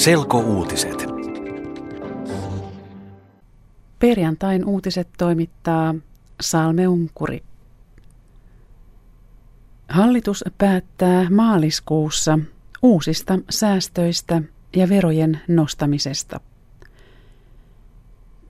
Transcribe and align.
Selkouutiset. 0.00 1.06
Perjantain 3.98 4.64
uutiset 4.64 5.08
toimittaa 5.18 5.94
Salme 6.40 6.88
Unkuri. 6.88 7.42
Hallitus 9.88 10.44
päättää 10.58 11.30
maaliskuussa 11.30 12.38
uusista 12.82 13.38
säästöistä 13.50 14.42
ja 14.76 14.88
verojen 14.88 15.40
nostamisesta. 15.48 16.40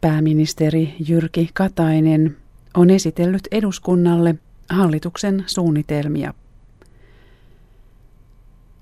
Pääministeri 0.00 0.94
Jyrki 1.08 1.50
Katainen 1.54 2.36
on 2.74 2.90
esitellyt 2.90 3.48
eduskunnalle 3.50 4.34
hallituksen 4.70 5.44
suunnitelmia. 5.46 6.34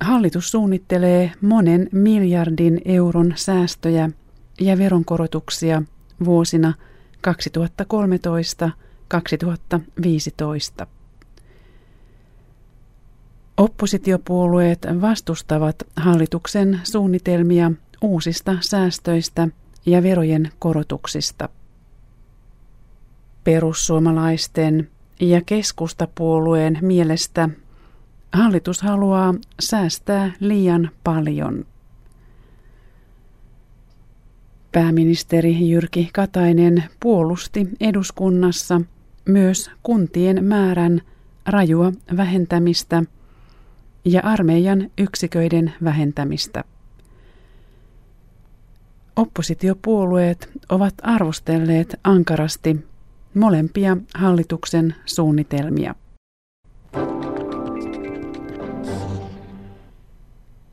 Hallitus 0.00 0.50
suunnittelee 0.50 1.32
monen 1.40 1.88
miljardin 1.92 2.80
euron 2.84 3.32
säästöjä 3.36 4.10
ja 4.60 4.78
veronkorotuksia 4.78 5.82
vuosina 6.24 6.74
2013-2015. 10.82 10.86
Oppositiopuolueet 13.56 14.86
vastustavat 15.00 15.76
hallituksen 15.96 16.80
suunnitelmia 16.84 17.72
uusista 18.02 18.56
säästöistä 18.60 19.48
ja 19.86 20.02
verojen 20.02 20.50
korotuksista. 20.58 21.48
Perussuomalaisten 23.44 24.90
ja 25.20 25.40
keskustapuolueen 25.46 26.78
mielestä 26.80 27.48
Hallitus 28.36 28.82
haluaa 28.82 29.34
säästää 29.60 30.32
liian 30.40 30.90
paljon. 31.04 31.66
Pääministeri 34.72 35.68
Jyrki 35.70 36.10
Katainen 36.12 36.84
puolusti 37.00 37.68
eduskunnassa 37.80 38.80
myös 39.24 39.70
kuntien 39.82 40.44
määrän 40.44 41.00
rajua 41.46 41.92
vähentämistä 42.16 43.02
ja 44.04 44.20
armeijan 44.24 44.90
yksiköiden 44.98 45.72
vähentämistä. 45.84 46.64
Oppositiopuolueet 49.16 50.50
ovat 50.68 50.94
arvostelleet 51.02 52.00
ankarasti 52.04 52.86
molempia 53.34 53.96
hallituksen 54.14 54.94
suunnitelmia. 55.04 55.94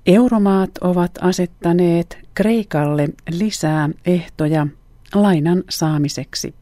Euromaat 0.06 0.72
ovat 0.82 1.12
asettaneet 1.22 2.18
Kreikalle 2.36 3.10
lisää 3.30 3.90
ehtoja 4.06 4.68
lainan 5.16 5.64
saamiseksi. 5.70 6.56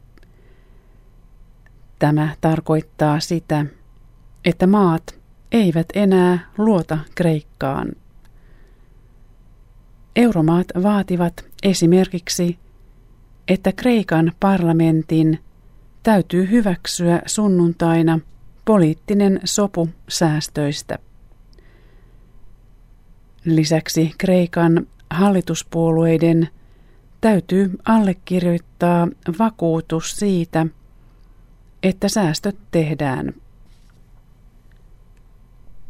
Tämä 1.98 2.28
tarkoittaa 2.40 3.20
sitä, 3.20 3.66
että 4.44 4.66
maat 4.66 5.18
eivät 5.52 5.86
enää 5.94 6.50
luota 6.58 6.98
Kreikkaan. 7.14 7.92
Euromaat 10.16 10.66
vaativat 10.82 11.44
esimerkiksi, 11.62 12.58
että 13.48 13.72
Kreikan 13.72 14.32
parlamentin 14.40 15.38
täytyy 16.02 16.50
hyväksyä 16.50 17.22
sunnuntaina 17.26 18.20
poliittinen 18.64 19.40
sopu 19.44 19.88
säästöistä. 20.08 20.98
Lisäksi 23.44 24.14
Kreikan 24.18 24.86
hallituspuolueiden 25.10 26.48
täytyy 27.20 27.70
allekirjoittaa 27.84 29.08
vakuutus 29.38 30.10
siitä, 30.10 30.66
että 31.82 32.08
säästöt 32.08 32.56
tehdään. 32.70 33.32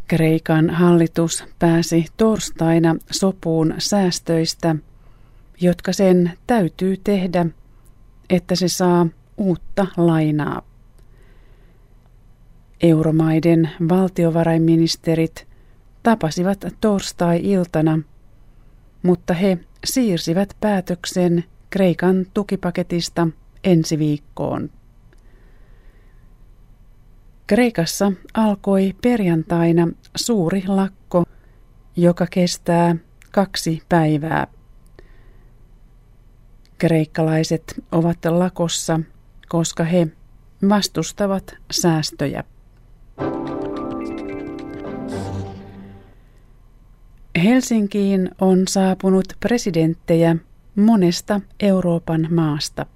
Kreikan 0.08 0.70
hallitus 0.70 1.44
pääsi 1.58 2.06
torstaina 2.16 2.96
sopuun 3.10 3.74
säästöistä, 3.78 4.76
jotka 5.60 5.92
sen 5.92 6.32
täytyy 6.46 6.96
tehdä, 7.04 7.46
että 8.30 8.54
se 8.54 8.68
saa 8.68 9.06
uutta 9.36 9.86
lainaa. 9.96 10.62
Euromaiden 12.80 13.70
valtiovarainministerit– 13.88 15.46
tapasivat 16.02 16.64
torstai-iltana, 16.80 17.98
mutta 19.02 19.34
he 19.34 19.58
siirsivät 19.84 20.56
päätöksen 20.60 21.44
Kreikan 21.70 22.26
tukipaketista 22.34 23.28
ensi 23.64 23.98
viikkoon. 23.98 24.70
Kreikassa 27.46 28.12
alkoi 28.34 28.94
perjantaina 29.02 29.88
suuri 30.16 30.62
lakko, 30.66 31.24
joka 31.96 32.26
kestää 32.30 32.96
kaksi 33.30 33.82
päivää. 33.88 34.46
Kreikkalaiset 36.78 37.74
ovat 37.92 38.18
lakossa, 38.24 39.00
koska 39.48 39.84
he 39.84 40.08
vastustavat 40.68 41.54
säästöjä. 41.70 42.44
Helsinkiin 47.44 48.30
on 48.40 48.68
saapunut 48.68 49.24
presidenttejä 49.40 50.36
monesta 50.76 51.40
Euroopan 51.60 52.28
maasta. 52.30 52.86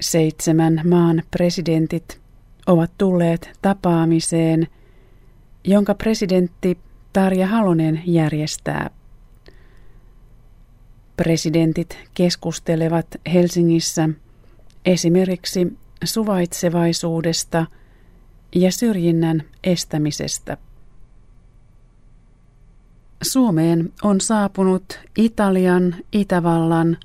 Seitsemän 0.00 0.80
maan 0.84 1.22
presidentit 1.30 2.20
ovat 2.66 2.90
tulleet 2.98 3.50
tapaamiseen, 3.62 4.66
jonka 5.64 5.94
presidentti 5.94 6.78
Tarja 7.12 7.46
Halonen 7.46 8.02
järjestää. 8.06 8.90
Presidentit 11.16 11.98
keskustelevat 12.14 13.06
Helsingissä 13.32 14.08
esimerkiksi 14.84 15.76
suvaitsevaisuudesta 16.04 17.66
ja 18.54 18.72
syrjinnän 18.72 19.42
estämisestä. 19.64 20.56
Suomeen 23.32 23.92
on 24.02 24.20
saapunut 24.20 25.00
Italian, 25.16 25.96
Itävallan, 26.12 26.96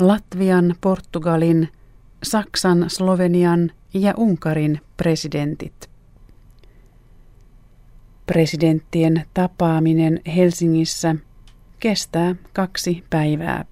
Latvian, 0.00 0.74
Portugalin, 0.80 1.68
Saksan, 2.22 2.90
Slovenian 2.90 3.70
ja 3.94 4.14
Unkarin 4.16 4.80
presidentit. 4.96 5.90
Presidenttien 8.26 9.24
tapaaminen 9.34 10.20
Helsingissä 10.36 11.16
kestää 11.80 12.34
kaksi 12.52 13.04
päivää. 13.10 13.64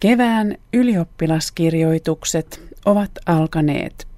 Kevään 0.00 0.54
ylioppilaskirjoitukset 0.72 2.76
ovat 2.84 3.10
alkaneet. 3.26 4.13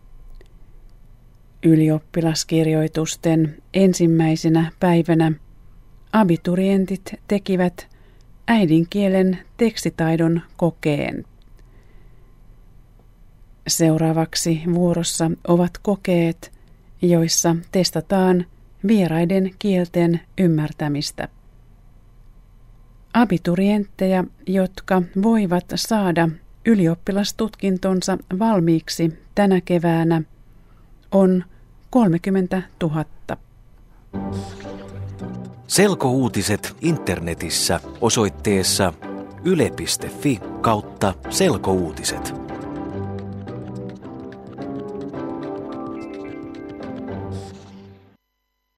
Ylioppilaskirjoitusten 1.67 3.63
ensimmäisenä 3.75 4.73
päivänä 4.81 5.33
abiturientit 6.13 7.15
tekivät 7.29 7.89
äidinkielen 8.49 9.39
tekstitaidon 9.57 10.43
kokeen. 10.57 11.25
Seuraavaksi 13.67 14.63
vuorossa 14.75 15.31
ovat 15.49 15.71
kokeet, 15.83 16.53
joissa 17.03 17.57
testataan 17.73 18.47
vieraiden 18.89 19.51
kielten 19.59 20.21
ymmärtämistä. 20.39 21.29
Abiturientteja, 23.15 24.25
jotka 24.47 25.03
voivat 25.23 25.65
saada 25.75 26.29
ylioppilastutkintonsa 26.67 28.19
valmiiksi 28.39 29.19
tänä 29.35 29.61
keväänä, 29.61 30.23
on 31.13 31.45
30 31.91 32.63
000. 32.83 33.05
Selkouutiset 35.67 36.77
internetissä 36.81 37.81
osoitteessa 38.01 38.93
yle.fi 39.45 40.41
kautta 40.61 41.15
selkouutiset. 41.31 42.46